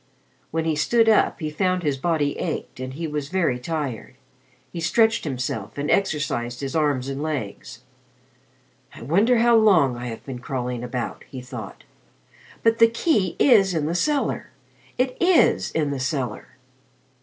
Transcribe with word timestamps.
When 0.49 0.65
he 0.65 0.75
stood 0.75 1.07
up, 1.07 1.41
he 1.41 1.51
found 1.51 1.83
his 1.83 1.95
body 1.95 2.35
ached 2.39 2.79
and 2.79 2.95
he 2.95 3.05
was 3.05 3.29
very 3.29 3.59
tired. 3.59 4.15
He 4.73 4.79
stretched 4.81 5.25
himself 5.25 5.77
and 5.77 5.91
exercised 5.91 6.61
his 6.61 6.75
arms 6.75 7.07
and 7.07 7.21
legs. 7.21 7.83
"I 8.95 9.03
wonder 9.03 9.37
how 9.37 9.55
long 9.55 9.95
I 9.95 10.07
have 10.07 10.25
been 10.25 10.39
crawling 10.39 10.83
about," 10.83 11.23
he 11.29 11.39
thought. 11.39 11.83
"But 12.63 12.79
the 12.79 12.89
key 12.89 13.35
is 13.37 13.75
in 13.75 13.85
the 13.85 13.93
cellar. 13.93 14.49
It 14.97 15.15
is 15.21 15.69
in 15.69 15.91
the 15.91 15.99
cellar." 15.99 16.47